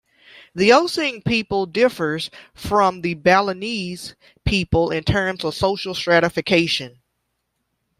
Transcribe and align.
The 0.55 0.69
Osing 0.71 1.23
people 1.23 1.67
differs 1.67 2.31
from 2.55 3.01
the 3.01 3.13
Balinese 3.13 4.15
people 4.43 4.89
in 4.89 5.03
terms 5.03 5.43
of 5.43 5.53
social 5.53 5.93
stratification. 5.93 7.01